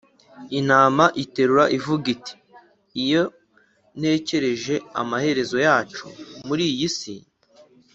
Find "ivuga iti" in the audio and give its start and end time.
1.77-2.33